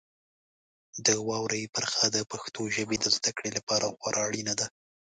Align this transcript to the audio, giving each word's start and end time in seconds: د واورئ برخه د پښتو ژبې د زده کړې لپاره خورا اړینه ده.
د 1.05 1.07
واورئ 1.27 1.63
برخه 1.75 2.03
د 2.15 2.17
پښتو 2.31 2.61
ژبې 2.75 2.97
د 3.01 3.05
زده 3.15 3.31
کړې 3.37 3.49
لپاره 3.57 3.85
خورا 3.99 4.21
اړینه 4.29 4.53
ده. 4.59 4.67